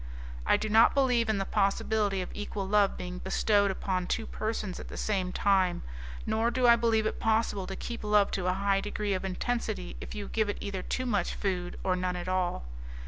[0.47, 4.79] I do not believe in the possibility of equal love being bestowed upon two persons
[4.79, 5.83] at the same time,
[6.25, 9.95] nor do I believe it possible to keep love to a high degree of intensity
[10.01, 12.63] if you give it either too much food or none at all.